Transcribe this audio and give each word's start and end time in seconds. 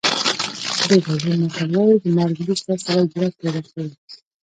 د 0.87 0.89
ګابون 1.05 1.39
متل 1.43 1.71
وایي 1.77 1.95
د 2.03 2.05
مرګ 2.17 2.35
وروسته 2.41 2.71
سړی 2.83 3.03
جرأت 3.11 3.33
پیدا 3.41 3.61
کوي. 3.73 3.93